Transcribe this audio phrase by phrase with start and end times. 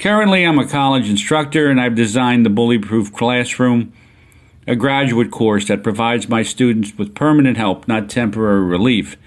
[0.00, 3.92] Currently, I'm a college instructor and I've designed the Bully Proof Classroom,
[4.66, 9.18] a graduate course that provides my students with permanent help, not temporary relief,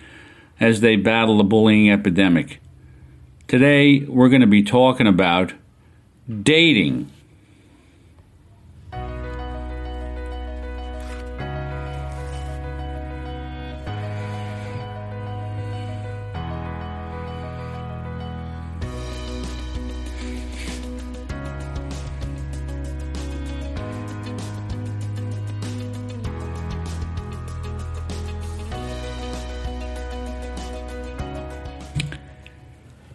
[0.60, 2.60] as they battle the bullying epidemic.
[3.48, 5.54] Today, we're going to be talking about
[6.42, 7.08] dating.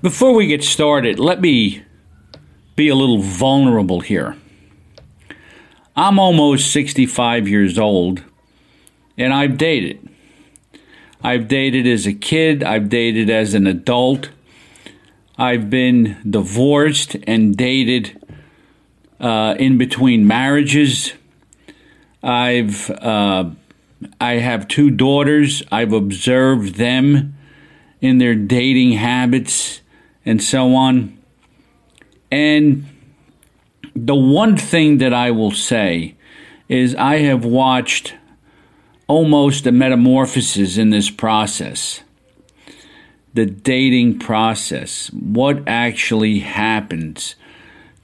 [0.08, 1.82] Before we get started, let me
[2.76, 4.38] be a little vulnerable here.
[5.94, 8.24] I'm almost 65 years old
[9.18, 10.08] and I've dated.
[11.22, 14.30] I've dated as a kid, I've dated as an adult,
[15.36, 18.18] I've been divorced and dated
[19.20, 21.12] uh, in between marriages.
[22.22, 23.50] I've uh,
[24.18, 25.62] I have two daughters.
[25.70, 27.36] I've observed them
[28.00, 29.82] in their dating habits
[30.24, 31.18] and so on.
[32.30, 32.86] And
[33.94, 36.14] the one thing that I will say
[36.68, 38.14] is I have watched
[39.06, 42.02] almost a metamorphosis in this process.
[43.34, 47.36] The dating process, what actually happens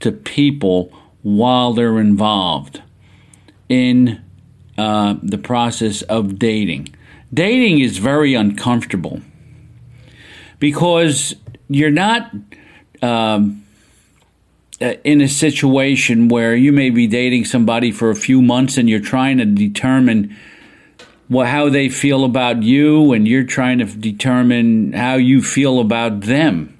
[0.00, 0.92] to people
[1.22, 2.82] while they're involved
[3.68, 4.22] in
[4.76, 6.94] uh, the process of dating.
[7.32, 9.20] Dating is very uncomfortable
[10.58, 11.34] because
[11.68, 12.30] you're not
[13.02, 13.64] um,
[14.80, 18.88] uh, in a situation where you may be dating somebody for a few months and
[18.88, 20.36] you're trying to determine
[21.30, 26.78] how they feel about you and you're trying to determine how you feel about them.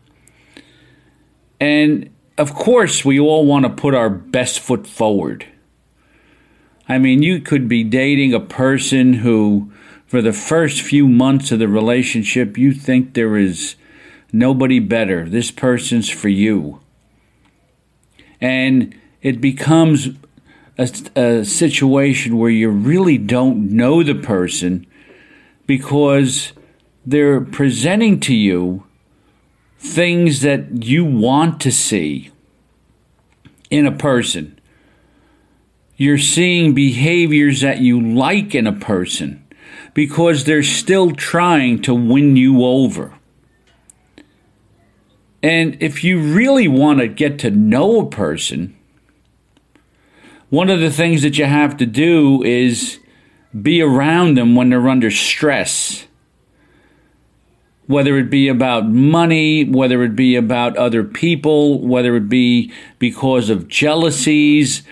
[1.60, 5.46] And of course, we all want to put our best foot forward.
[6.88, 9.72] I mean, you could be dating a person who,
[10.06, 13.76] for the first few months of the relationship, you think there is
[14.34, 15.28] nobody better.
[15.28, 16.80] This person's for you.
[18.40, 20.08] And it becomes
[20.76, 24.86] a, a, situation where you really don't know the person
[25.66, 26.52] because
[27.06, 28.84] they're presenting to you
[29.78, 32.32] things that you want to see
[33.70, 34.58] in a person.
[35.96, 39.46] You're seeing behaviors that you like in a person
[39.94, 43.14] because they're still trying to win you over.
[45.44, 48.74] And if you really want to get to know a person,
[50.48, 52.98] one of the things that you have to do is
[53.60, 56.06] be around them when they're under stress.
[57.86, 63.50] Whether it be about money, whether it be about other people, whether it be because
[63.50, 64.82] of jealousies,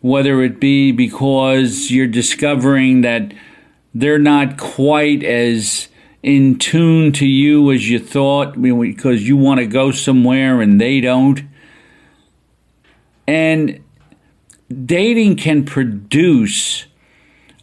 [0.00, 3.34] whether it be because you're discovering that
[3.92, 5.89] they're not quite as
[6.22, 11.00] in tune to you as you thought because you want to go somewhere and they
[11.00, 11.42] don't.
[13.26, 13.82] And
[14.68, 16.86] dating can produce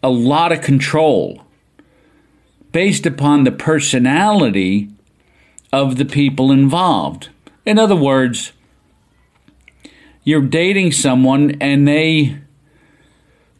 [0.01, 1.43] a lot of control
[2.71, 4.89] based upon the personality
[5.71, 7.29] of the people involved.
[7.65, 8.53] In other words,
[10.23, 12.39] you're dating someone and they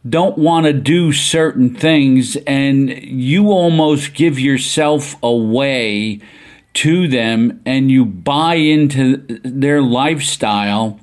[0.08, 6.20] don't want to do certain things and you almost give yourself away
[6.74, 11.00] to them and you buy into their lifestyle,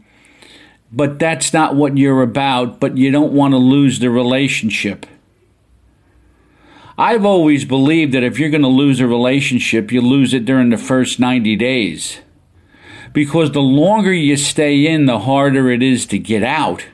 [0.91, 5.05] but that's not what you're about, but you don't want to lose the relationship.
[6.97, 10.69] I've always believed that if you're going to lose a relationship, you lose it during
[10.69, 12.19] the first 90 days.
[13.11, 16.85] Because the longer you stay in, the harder it is to get out.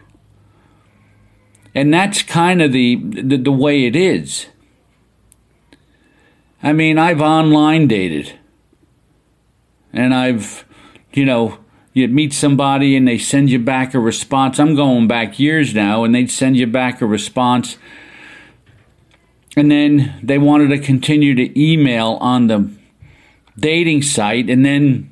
[1.73, 4.47] And that's kind of the, the, the way it is.
[6.61, 8.37] I mean, I've online dated.
[9.93, 10.65] And I've,
[11.13, 11.57] you know,
[11.93, 14.59] you meet somebody and they send you back a response.
[14.59, 17.77] I'm going back years now, and they'd send you back a response.
[19.57, 22.71] And then they wanted to continue to email on the
[23.59, 24.49] dating site.
[24.49, 25.09] And then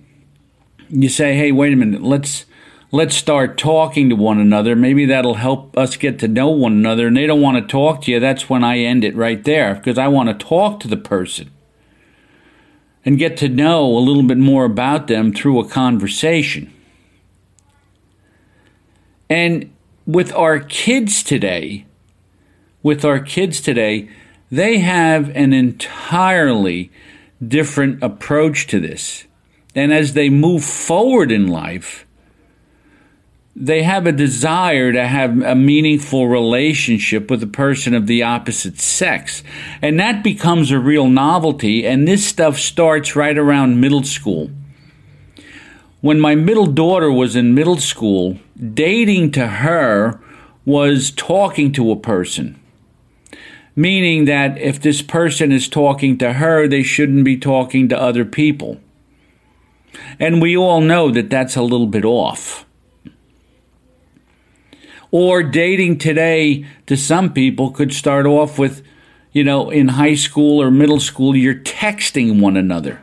[0.89, 2.45] you say, hey, wait a minute, let's
[2.91, 4.75] let's start talking to one another.
[4.75, 7.07] Maybe that'll help us get to know one another.
[7.07, 8.19] And they don't want to talk to you.
[8.19, 11.51] That's when I end it right there because I want to talk to the person
[13.05, 16.73] and get to know a little bit more about them through a conversation.
[19.29, 19.71] And
[20.05, 21.85] with our kids today,
[22.81, 24.09] with our kids today,
[24.51, 26.91] they have an entirely
[27.45, 29.25] different approach to this.
[29.75, 32.07] And as they move forward in life,
[33.55, 38.79] they have a desire to have a meaningful relationship with a person of the opposite
[38.79, 39.43] sex.
[39.81, 41.85] And that becomes a real novelty.
[41.85, 44.49] And this stuff starts right around middle school.
[46.01, 48.39] When my middle daughter was in middle school,
[48.73, 50.21] dating to her
[50.63, 52.57] was talking to a person.
[53.75, 58.23] Meaning that if this person is talking to her, they shouldn't be talking to other
[58.23, 58.79] people.
[60.19, 62.65] And we all know that that's a little bit off.
[65.11, 68.83] Or dating today to some people could start off with,
[69.31, 73.01] you know, in high school or middle school, you're texting one another.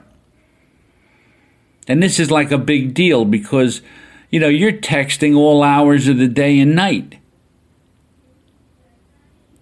[1.89, 3.81] And this is like a big deal because,
[4.31, 7.19] you know, you're texting all hours of the day and night.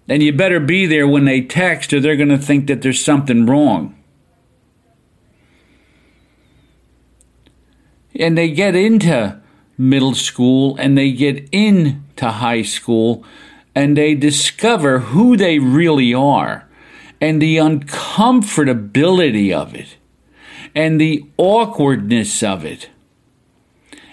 [0.07, 3.03] And you better be there when they text or they're going to think that there's
[3.03, 3.95] something wrong.
[8.15, 9.41] And they get into
[9.77, 13.23] middle school and they get into high school
[13.73, 16.67] and they discover who they really are
[17.19, 19.97] and the uncomfortability of it
[20.73, 22.89] and the awkwardness of it.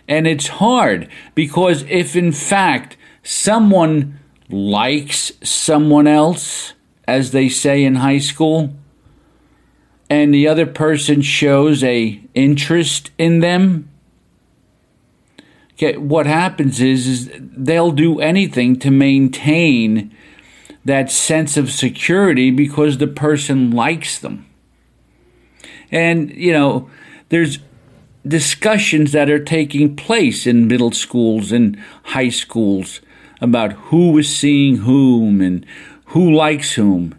[0.08, 4.18] And it's hard because if in fact someone
[4.48, 6.74] likes someone else,
[7.06, 8.74] as they say in high school,
[10.10, 13.88] and the other person shows a interest in them,
[15.98, 20.14] what happens is, is they'll do anything to maintain
[20.84, 24.46] that sense of security because the person likes them.
[25.90, 26.90] And, you know,
[27.28, 27.58] there's
[28.26, 33.00] discussions that are taking place in middle schools and high schools
[33.40, 35.66] about who is seeing whom and
[36.06, 37.14] who likes whom.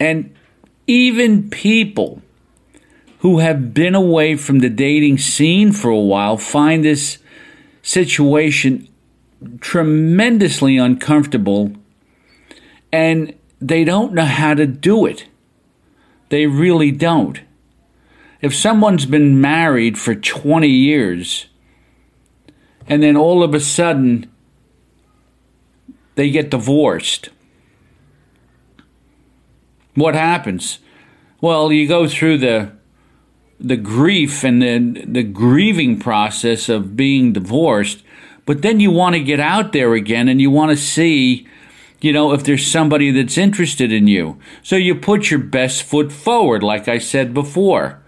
[0.00, 0.34] And
[0.86, 2.22] even people
[3.20, 7.18] who have been away from the dating scene for a while find this
[7.82, 8.88] situation
[9.60, 11.72] tremendously uncomfortable
[12.92, 15.26] and they don't know how to do it.
[16.28, 17.40] They really don't.
[18.40, 21.46] If someone's been married for 20 years
[22.86, 24.30] and then all of a sudden
[26.14, 27.30] they get divorced,
[29.94, 30.78] what happens?
[31.40, 32.77] Well, you go through the
[33.60, 38.02] the grief and the, the grieving process of being divorced,
[38.46, 41.46] but then you want to get out there again and you want to see,
[42.00, 44.38] you know, if there's somebody that's interested in you.
[44.62, 48.00] So you put your best foot forward, like I said before.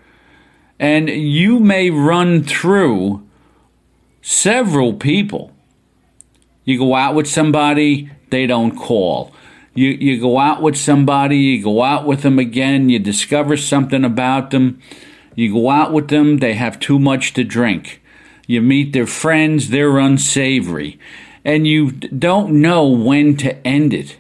[0.79, 3.27] And you may run through
[4.23, 5.53] several people.
[6.65, 9.35] You go out with somebody, they don't call.
[9.75, 14.05] You, you go out with somebody, you go out with them again, you discover something
[14.05, 14.81] about them
[15.41, 18.03] you go out with them, they have too much to drink.
[18.47, 20.99] You meet their friends, they're unsavory.
[21.45, 24.19] And you don't know when to end it.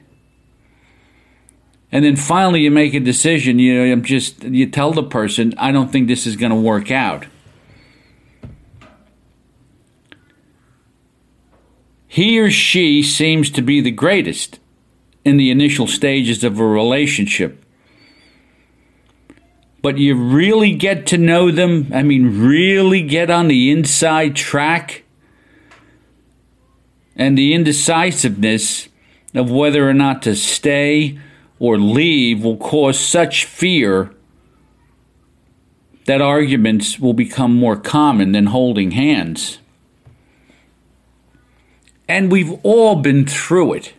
[1.92, 5.72] And then finally you make a decision, you know, just you tell the person, I
[5.72, 7.26] don't think this is going to work out.
[12.06, 14.58] He or she seems to be the greatest
[15.24, 17.64] in the initial stages of a relationship
[19.82, 25.04] but you really get to know them, I mean, really get on the inside track,
[27.16, 28.88] and the indecisiveness
[29.34, 31.18] of whether or not to stay
[31.58, 34.12] or leave will cause such fear
[36.06, 39.58] that arguments will become more common than holding hands.
[42.08, 43.94] And we've all been through it.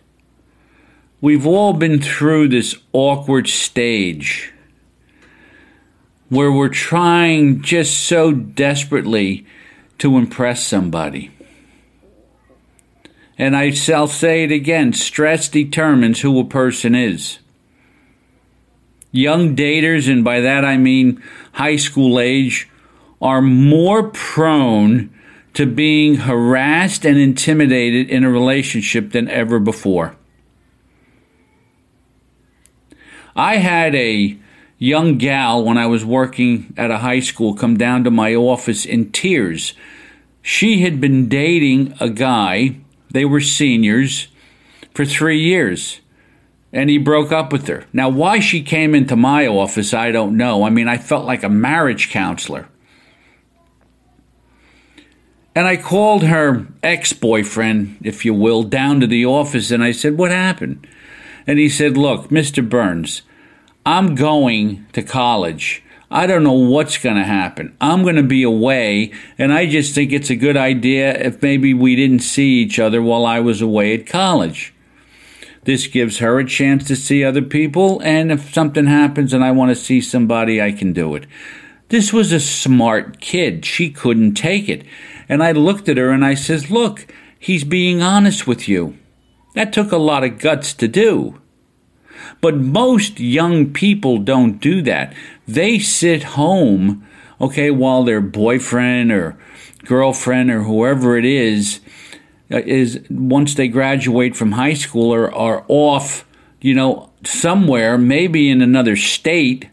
[1.20, 4.52] We've all been through this awkward stage
[6.32, 9.44] where we're trying just so desperately
[9.98, 11.30] to impress somebody.
[13.36, 17.38] And I shall say it again stress determines who a person is.
[19.10, 21.22] Young daters, and by that I mean
[21.52, 22.66] high school age,
[23.20, 25.10] are more prone
[25.52, 30.16] to being harassed and intimidated in a relationship than ever before.
[33.36, 34.38] I had a
[34.82, 38.84] young gal when I was working at a high school come down to my office
[38.84, 39.74] in tears.
[40.42, 44.26] She had been dating a guy they were seniors
[44.92, 46.00] for three years.
[46.72, 47.84] And he broke up with her.
[47.92, 50.64] Now, why she came into my office, I don't know.
[50.64, 52.66] I mean, I felt like a marriage counselor.
[55.54, 59.92] And I called her ex boyfriend, if you will, down to the office and I
[59.92, 60.86] said, What happened?
[61.46, 62.66] And he said, Look, Mr.
[62.66, 63.20] Burns,
[63.84, 65.82] I'm going to college.
[66.08, 67.76] I don't know what's going to happen.
[67.80, 71.74] I'm going to be away, and I just think it's a good idea if maybe
[71.74, 74.72] we didn't see each other while I was away at college.
[75.64, 79.50] This gives her a chance to see other people, and if something happens and I
[79.50, 81.26] want to see somebody, I can do it.
[81.88, 83.64] This was a smart kid.
[83.64, 84.84] She couldn't take it.
[85.28, 87.06] And I looked at her and I says, Look,
[87.38, 88.96] he's being honest with you.
[89.54, 91.41] That took a lot of guts to do.
[92.40, 95.14] But most young people don't do that.
[95.46, 97.06] They sit home,
[97.40, 99.36] okay, while their boyfriend or
[99.84, 101.80] girlfriend or whoever it is
[102.50, 106.26] uh, is once they graduate from high school or are off,
[106.60, 109.68] you know, somewhere, maybe in another state.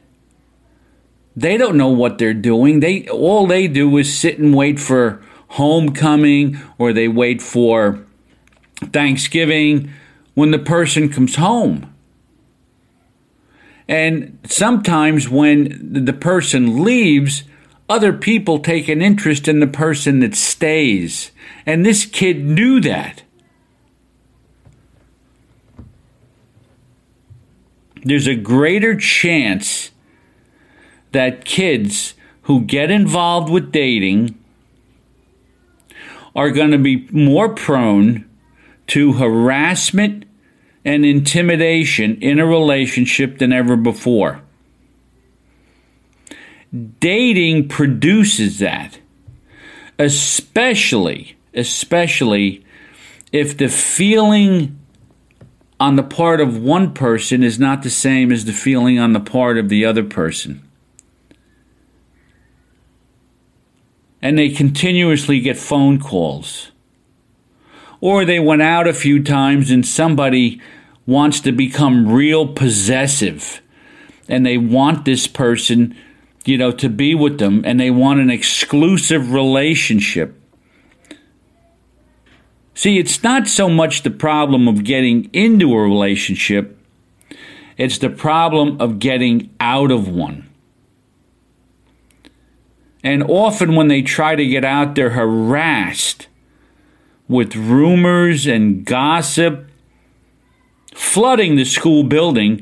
[1.36, 2.80] They don't know what they're doing.
[2.80, 8.06] They all they do is sit and wait for homecoming or they wait for
[8.92, 9.92] Thanksgiving
[10.34, 11.94] when the person comes home.
[13.90, 17.44] And sometimes when the person leaves,
[17.90, 21.32] other people take an interest in the person that stays.
[21.66, 23.24] And this kid knew that.
[28.04, 29.90] There's a greater chance
[31.12, 34.38] that kids who get involved with dating
[36.36, 38.30] are going to be more prone
[38.88, 40.26] to harassment
[40.90, 44.42] and intimidation in a relationship than ever before.
[47.00, 48.98] Dating produces that,
[50.00, 52.66] especially, especially
[53.32, 54.80] if the feeling
[55.80, 59.20] on the part of one person is not the same as the feeling on the
[59.20, 60.68] part of the other person.
[64.24, 66.72] And they continuously get phone calls
[68.02, 70.60] or they went out a few times and somebody
[71.10, 73.62] wants to become real possessive
[74.28, 75.96] and they want this person,
[76.46, 80.40] you know, to be with them and they want an exclusive relationship.
[82.76, 86.78] See, it's not so much the problem of getting into a relationship,
[87.76, 90.48] it's the problem of getting out of one.
[93.04, 96.28] And often when they try to get out, they're harassed
[97.28, 99.69] with rumors and gossip
[101.00, 102.62] flooding the school building,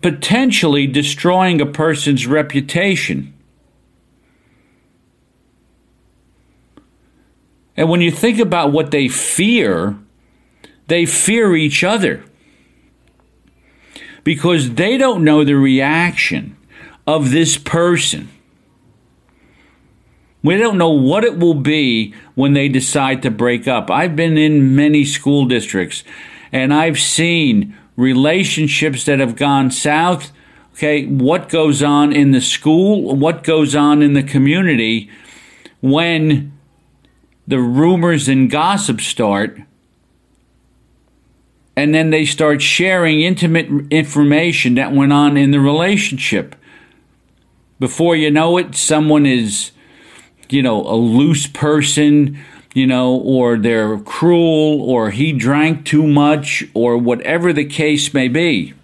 [0.00, 3.34] potentially destroying a person's reputation.
[7.76, 9.98] And when you think about what they fear,
[10.86, 12.22] they fear each other
[14.22, 16.56] because they don't know the reaction
[17.04, 18.28] of this person.
[20.44, 23.90] We don't know what it will be when they decide to break up.
[23.90, 26.04] I've been in many school districts
[26.52, 30.32] and I've seen relationships that have gone south.
[30.74, 35.10] Okay, what goes on in the school, what goes on in the community
[35.80, 36.52] when
[37.46, 39.58] the rumors and gossip start
[41.76, 46.56] and then they start sharing intimate information that went on in the relationship.
[47.78, 49.72] Before you know it, someone is
[50.48, 52.38] you know, a loose person,
[52.76, 58.28] you know, or they're cruel, or he drank too much, or whatever the case may
[58.28, 58.74] be.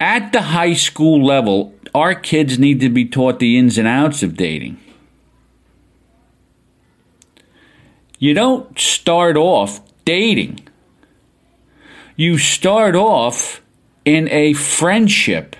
[0.00, 4.22] At the high school level, our kids need to be taught the ins and outs
[4.22, 4.80] of dating.
[8.18, 10.66] You don't start off dating.
[12.16, 13.60] You start off
[14.06, 15.56] in a friendship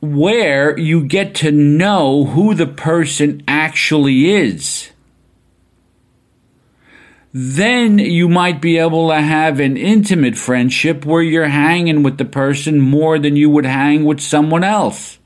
[0.00, 4.90] where you get to know who the person actually is.
[7.32, 12.24] Then you might be able to have an intimate friendship where you're hanging with the
[12.24, 15.18] person more than you would hang with someone else.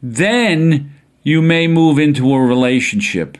[0.00, 3.36] Then you may move into a relationship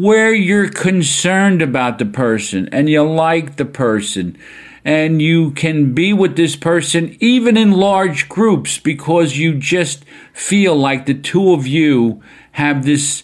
[0.00, 4.36] where you're concerned about the person and you like the person
[4.82, 10.74] and you can be with this person even in large groups because you just feel
[10.74, 13.22] like the two of you have this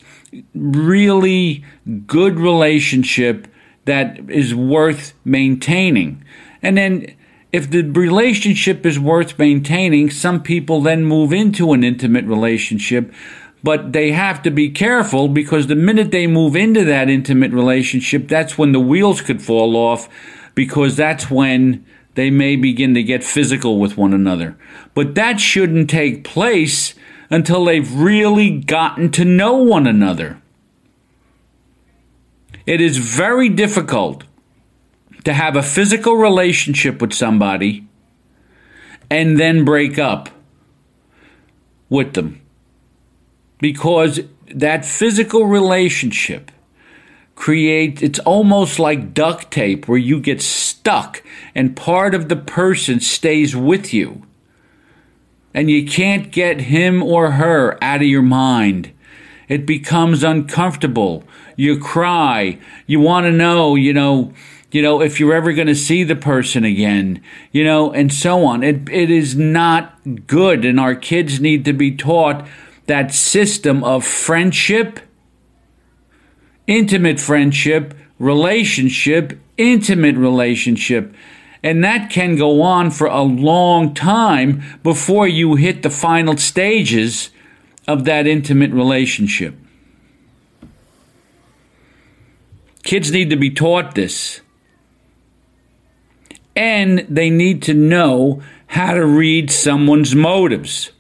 [0.55, 1.65] really
[2.07, 3.49] good relationship
[3.87, 6.23] that is worth maintaining.
[6.61, 7.17] And then
[7.53, 13.11] if the relationship is worth maintaining, some people then move into an intimate relationship,
[13.63, 18.29] but they have to be careful because the minute they move into that intimate relationship,
[18.29, 20.09] that's when the wheels could fall off
[20.55, 21.85] because that's when
[22.15, 24.57] they may begin to get physical with one another.
[24.95, 26.95] But that shouldn't take place
[27.29, 30.41] until they've really gotten to know one another.
[32.67, 34.25] It is very difficult
[35.25, 37.87] to have a physical relationship with somebody
[39.11, 40.31] and then break up
[41.89, 42.41] with them
[43.59, 44.21] because
[44.55, 46.51] that physical relationship
[47.37, 51.23] create it's almost like duct tape where you get stuck
[51.55, 54.23] and part of the person stays with you.
[55.55, 58.93] And you can't get him or her out of your mind.
[59.49, 61.25] It becomes uncomfortable.
[61.57, 62.59] You cry.
[62.87, 64.33] You want to know you know
[64.71, 67.23] you know if you're ever going to see the person again
[67.53, 68.63] you know and so on.
[68.63, 72.47] It it is not good and our kids need to be taught
[72.87, 75.01] that system of friendship
[76.67, 81.15] intimate friendship, relationship, intimate relationship.
[81.63, 87.31] And that can go on for a long time before you hit the final stages
[87.89, 89.55] of that intimate relationship.
[92.83, 94.41] Kids need to be taught this.
[96.55, 100.91] And they need to know how to read someone's motives.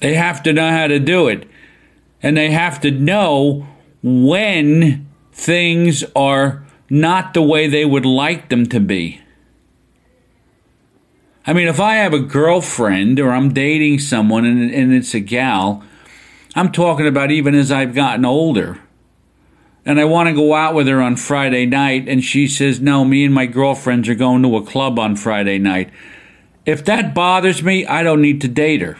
[0.00, 1.48] They have to know how to do it
[2.22, 3.66] and they have to know
[4.02, 9.20] when things are not the way they would like them to be.
[11.46, 15.20] I mean, if I have a girlfriend or I'm dating someone and, and it's a
[15.20, 15.84] gal,
[16.56, 18.80] I'm talking about even as I've gotten older.
[19.84, 23.04] And I want to go out with her on Friday night, and she says, No,
[23.04, 25.90] me and my girlfriends are going to a club on Friday night.
[26.64, 28.98] If that bothers me, I don't need to date her.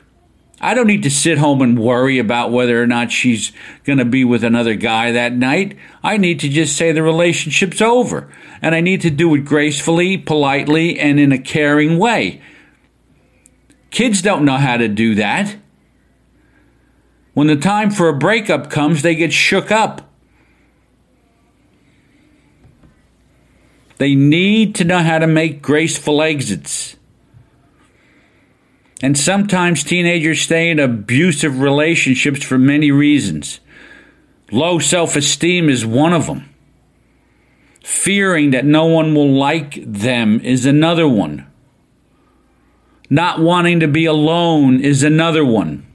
[0.60, 3.52] I don't need to sit home and worry about whether or not she's
[3.84, 5.76] going to be with another guy that night.
[6.02, 8.32] I need to just say the relationship's over.
[8.62, 12.40] And I need to do it gracefully, politely, and in a caring way.
[13.90, 15.56] Kids don't know how to do that.
[17.34, 20.10] When the time for a breakup comes, they get shook up.
[23.98, 26.96] They need to know how to make graceful exits.
[29.02, 33.60] And sometimes teenagers stay in abusive relationships for many reasons.
[34.50, 36.48] Low self esteem is one of them.
[37.84, 41.46] Fearing that no one will like them is another one.
[43.10, 45.86] Not wanting to be alone is another one.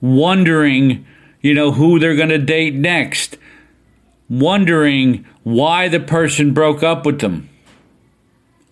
[0.00, 1.06] Wondering,
[1.40, 3.38] you know, who they're going to date next.
[4.28, 7.48] Wondering why the person broke up with them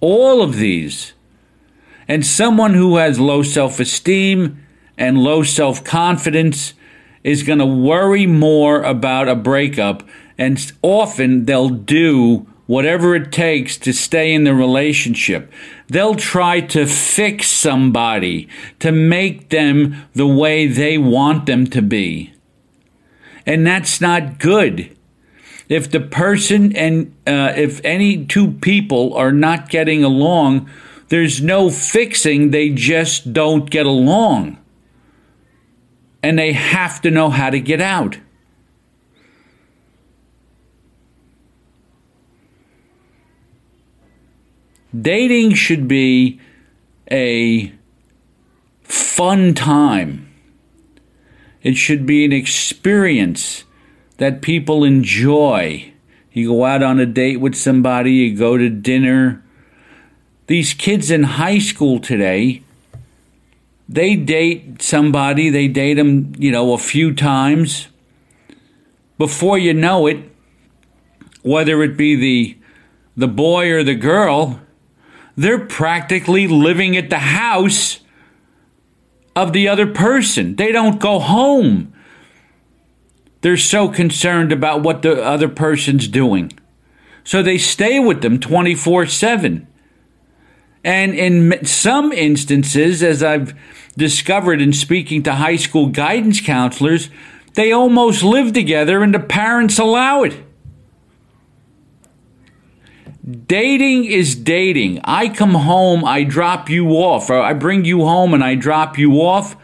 [0.01, 1.13] all of these.
[2.07, 4.65] And someone who has low self esteem
[4.99, 6.75] and low self confidence
[7.23, 10.03] is going to worry more about a breakup,
[10.37, 15.53] and often they'll do whatever it takes to stay in the relationship.
[15.89, 22.33] They'll try to fix somebody to make them the way they want them to be.
[23.47, 24.95] And that's not good
[25.69, 30.69] if the person and uh, if any two people are not getting along,
[31.09, 34.59] there's no fixing, they just don't get along.
[36.23, 38.19] And they have to know how to get out.
[44.99, 46.41] Dating should be
[47.11, 47.73] a
[48.83, 50.31] fun time.
[51.63, 53.64] It should be an experience
[54.19, 55.93] that people enjoy.
[56.33, 59.43] You go out on a date with somebody, you go to dinner.
[60.47, 62.63] These kids in high school today,
[63.89, 67.89] they date somebody, they date them, you know, a few times.
[69.19, 70.19] Before you know it,
[71.43, 72.59] whether it be the
[73.17, 74.61] the boy or the girl,
[75.37, 78.01] they're practically living at the house
[79.37, 80.57] of the other person.
[80.57, 81.94] They don't go home.
[83.45, 86.59] They're so concerned about what the other person's doing.
[87.25, 89.67] So they stay with them 24 7.
[90.83, 93.55] And in some instances, as I've
[93.99, 97.11] discovered in speaking to high school guidance counselors,
[97.53, 100.43] they almost live together and the parents allow it.
[103.47, 105.03] Dating is dating.
[105.05, 108.97] I come home, I drop you off, or I bring you home and I drop
[108.97, 109.55] you off,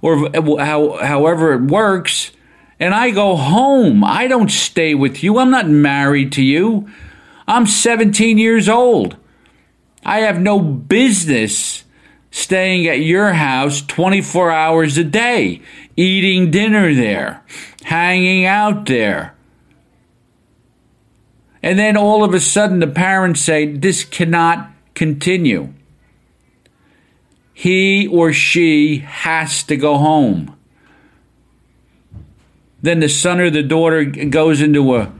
[0.00, 2.30] or how, however it works,
[2.78, 4.04] and I go home.
[4.04, 5.38] I don't stay with you.
[5.38, 6.88] I'm not married to you.
[7.48, 9.16] I'm 17 years old.
[10.04, 11.84] I have no business
[12.30, 15.62] staying at your house 24 hours a day,
[15.96, 17.42] eating dinner there,
[17.84, 19.34] hanging out there.
[21.62, 25.72] And then all of a sudden, the parents say, This cannot continue.
[27.52, 30.55] He or she has to go home.
[32.86, 35.12] Then the son or the daughter goes into a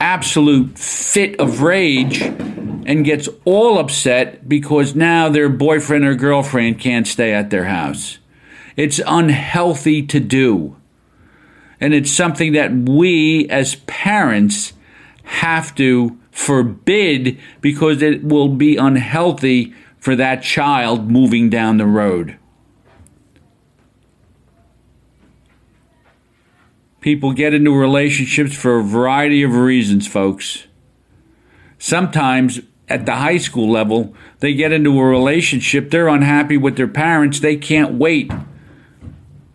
[0.00, 7.06] absolute fit of rage and gets all upset because now their boyfriend or girlfriend can't
[7.06, 8.18] stay at their house.
[8.74, 10.74] It's unhealthy to do.
[11.80, 14.72] And it's something that we as parents
[15.22, 22.36] have to forbid because it will be unhealthy for that child moving down the road.
[27.06, 30.66] People get into relationships for a variety of reasons, folks.
[31.78, 36.88] Sometimes at the high school level, they get into a relationship, they're unhappy with their
[36.88, 38.32] parents, they can't wait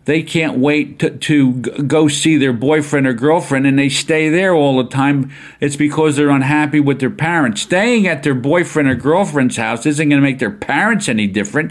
[0.06, 4.52] they can't wait to, to go see their boyfriend or girlfriend and they stay there
[4.54, 5.30] all the time.
[5.60, 7.62] It's because they're unhappy with their parents.
[7.62, 11.70] Staying at their boyfriend or girlfriend's house isn't going to make their parents any different.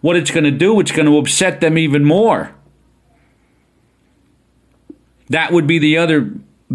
[0.00, 2.52] What it's going to do, it's going to upset them even more.
[5.28, 6.32] That would be the other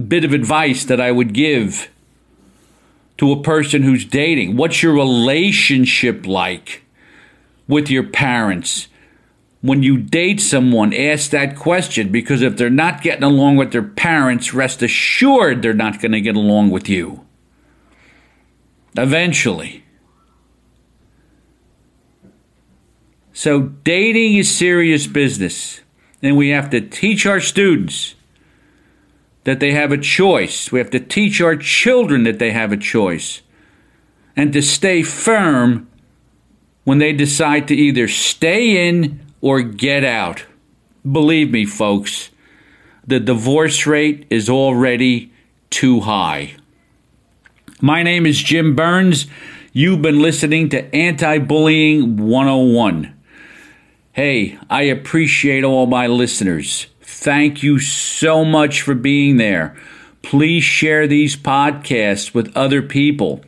[0.08, 1.90] bit of advice that I would give
[3.18, 4.58] to a person who's dating.
[4.58, 6.84] What's your relationship like
[7.68, 8.88] with your parents?
[9.64, 13.82] when you date someone, ask that question because if they're not getting along with their
[13.82, 17.26] parents, rest assured they're not going to get along with you.
[18.98, 19.86] Eventually.
[23.32, 25.80] So, dating is serious business,
[26.22, 28.16] and we have to teach our students
[29.44, 30.72] that they have a choice.
[30.72, 33.42] We have to teach our children that they have a choice,
[34.36, 35.88] and to stay firm
[36.84, 40.46] when they decide to either stay in or get out.
[41.10, 42.30] Believe me, folks,
[43.06, 45.32] the divorce rate is already
[45.70, 46.56] too high.
[47.82, 49.28] My name is Jim Burns.
[49.74, 53.14] You've been listening to Anti Bullying 101.
[54.14, 56.88] Hey, I appreciate all my listeners.
[57.24, 59.78] Thank you so much for being there.
[60.24, 63.40] Please share these podcasts with other people.